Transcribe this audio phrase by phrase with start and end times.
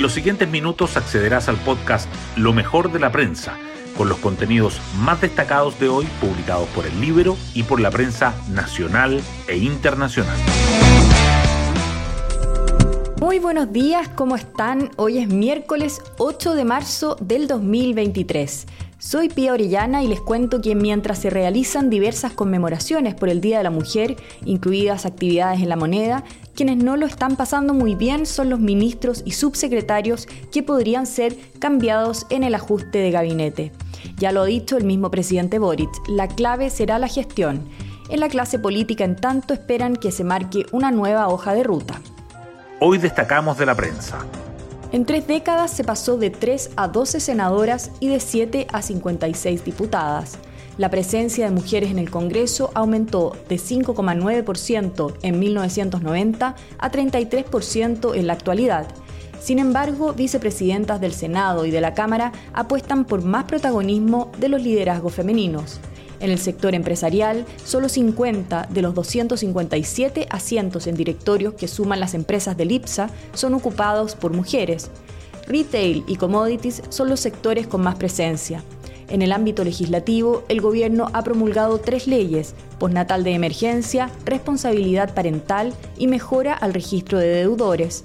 [0.00, 3.58] En los siguientes minutos accederás al podcast Lo mejor de la prensa,
[3.98, 8.34] con los contenidos más destacados de hoy publicados por el libro y por la prensa
[8.48, 10.38] nacional e internacional.
[13.20, 14.90] Muy buenos días, ¿cómo están?
[14.96, 18.66] Hoy es miércoles 8 de marzo del 2023.
[19.00, 23.56] Soy Pía Orellana y les cuento que mientras se realizan diversas conmemoraciones por el Día
[23.56, 26.22] de la Mujer, incluidas actividades en la moneda,
[26.54, 31.34] quienes no lo están pasando muy bien son los ministros y subsecretarios que podrían ser
[31.58, 33.72] cambiados en el ajuste de gabinete.
[34.18, 37.66] Ya lo ha dicho el mismo presidente Boric, la clave será la gestión.
[38.10, 42.02] En la clase política, en tanto, esperan que se marque una nueva hoja de ruta.
[42.80, 44.18] Hoy destacamos de la prensa.
[44.92, 49.64] En tres décadas se pasó de 3 a 12 senadoras y de 7 a 56
[49.64, 50.36] diputadas.
[50.78, 58.26] La presencia de mujeres en el Congreso aumentó de 5,9% en 1990 a 33% en
[58.26, 58.88] la actualidad.
[59.40, 64.60] Sin embargo, vicepresidentas del Senado y de la Cámara apuestan por más protagonismo de los
[64.60, 65.78] liderazgos femeninos.
[66.20, 72.14] En el sector empresarial, solo 50 de los 257 asientos en directorios que suman las
[72.14, 74.90] empresas del IPSA son ocupados por mujeres.
[75.46, 78.62] Retail y commodities son los sectores con más presencia.
[79.08, 85.72] En el ámbito legislativo, el gobierno ha promulgado tres leyes, postnatal de emergencia, responsabilidad parental
[85.98, 88.04] y mejora al registro de deudores.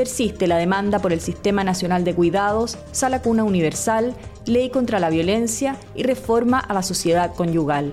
[0.00, 4.14] Persiste la demanda por el Sistema Nacional de Cuidados, Sala Cuna Universal,
[4.46, 7.92] Ley contra la Violencia y reforma a la sociedad conyugal.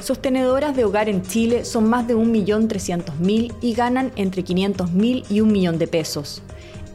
[0.00, 5.52] Sostenedoras de hogar en Chile son más de 1.300.000 y ganan entre 500.000 y un
[5.52, 6.42] millón de pesos.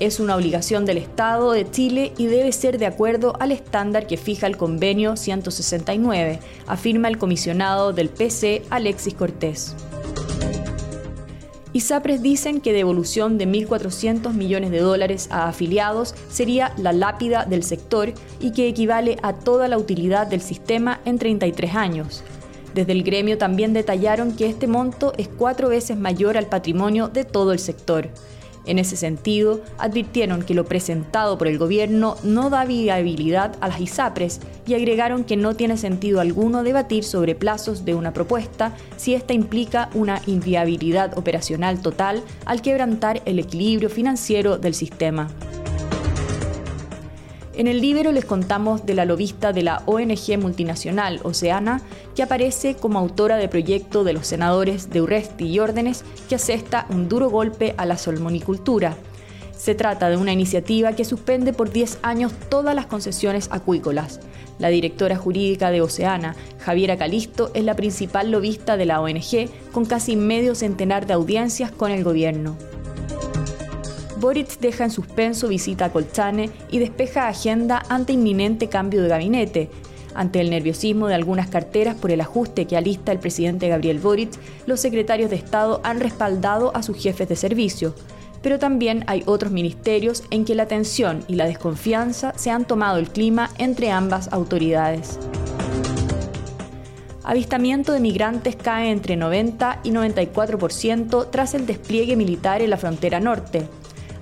[0.00, 4.16] es una obligación del Estado de Chile y debe ser de acuerdo al estándar que
[4.16, 9.76] fija el convenio 169, afirma el comisionado del PC Alexis Cortés.
[11.72, 17.62] ISAPRES dicen que devolución de 1.400 millones de dólares a afiliados sería la lápida del
[17.62, 22.24] sector y que equivale a toda la utilidad del sistema en 33 años.
[22.74, 27.24] Desde el gremio también detallaron que este monto es cuatro veces mayor al patrimonio de
[27.24, 28.08] todo el sector.
[28.66, 33.80] En ese sentido, advirtieron que lo presentado por el gobierno no da viabilidad a las
[33.80, 39.14] ISAPRES y agregaron que no tiene sentido alguno debatir sobre plazos de una propuesta si
[39.14, 45.28] esta implica una inviabilidad operacional total al quebrantar el equilibrio financiero del sistema.
[47.60, 51.82] En el libro les contamos de la lobista de la ONG multinacional Oceana,
[52.16, 56.86] que aparece como autora de proyecto de los senadores de Urresti y Órdenes, que asesta
[56.88, 58.96] un duro golpe a la salmonicultura.
[59.54, 64.20] Se trata de una iniciativa que suspende por 10 años todas las concesiones acuícolas.
[64.58, 69.84] La directora jurídica de Oceana, Javiera Calisto, es la principal lobista de la ONG, con
[69.84, 72.56] casi medio centenar de audiencias con el gobierno.
[74.20, 79.70] Boric deja en suspenso visita a Colchane y despeja agenda ante inminente cambio de gabinete.
[80.14, 84.32] Ante el nerviosismo de algunas carteras por el ajuste que alista el presidente Gabriel Boric,
[84.66, 87.94] los secretarios de Estado han respaldado a sus jefes de servicio.
[88.42, 92.98] Pero también hay otros ministerios en que la tensión y la desconfianza se han tomado
[92.98, 95.18] el clima entre ambas autoridades.
[97.24, 103.20] Avistamiento de migrantes cae entre 90 y 94% tras el despliegue militar en la frontera
[103.20, 103.66] norte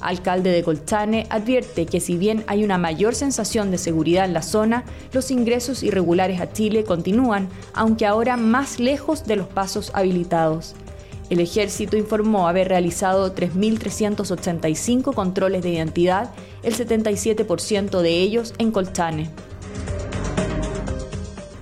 [0.00, 4.42] alcalde de Colchane, advierte que si bien hay una mayor sensación de seguridad en la
[4.42, 10.74] zona, los ingresos irregulares a Chile continúan, aunque ahora más lejos de los pasos habilitados.
[11.30, 16.30] El ejército informó haber realizado 3.385 controles de identidad,
[16.62, 19.30] el 77% de ellos en Colchane.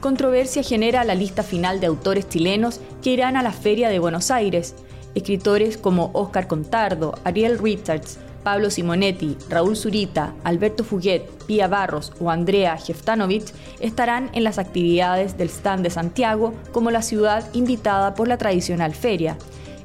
[0.01, 4.31] Controversia genera la lista final de autores chilenos que irán a la Feria de Buenos
[4.31, 4.77] Aires.
[5.17, 12.31] Escritores como Oscar Contardo, Ariel Richards, Pablo Simonetti, Raúl Zurita, Alberto Fuguet, Pía Barros o
[12.31, 18.29] Andrea Jeftanovich estarán en las actividades del stand de Santiago como la ciudad invitada por
[18.29, 19.39] la tradicional feria.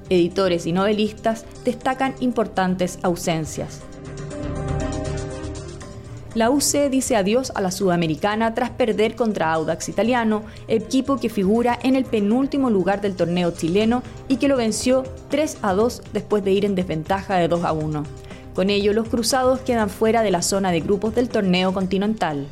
[0.09, 3.81] Editores y novelistas destacan importantes ausencias.
[6.33, 11.77] La UC dice adiós a la Sudamericana tras perder contra Audax Italiano, equipo que figura
[11.83, 16.41] en el penúltimo lugar del torneo chileno y que lo venció 3 a 2 después
[16.45, 18.03] de ir en desventaja de 2 a 1.
[18.55, 22.47] Con ello, los cruzados quedan fuera de la zona de grupos del torneo continental.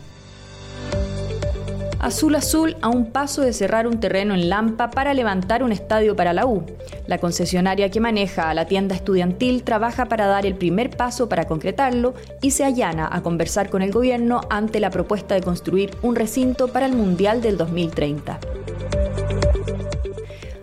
[1.99, 6.15] Azul Azul a un paso de cerrar un terreno en Lampa para levantar un estadio
[6.15, 6.65] para la U.
[7.07, 11.45] La concesionaria que maneja a la tienda estudiantil trabaja para dar el primer paso para
[11.45, 16.15] concretarlo y se allana a conversar con el gobierno ante la propuesta de construir un
[16.15, 18.39] recinto para el Mundial del 2030.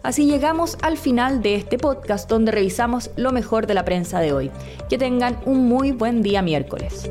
[0.02, 4.32] Así llegamos al final de este podcast donde revisamos lo mejor de la prensa de
[4.32, 4.50] hoy.
[4.88, 7.10] Que tengan un muy buen día miércoles.